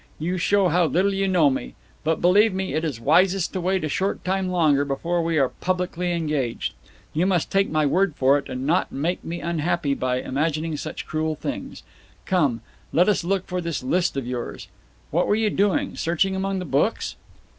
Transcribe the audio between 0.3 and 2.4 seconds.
show how little you know me. But,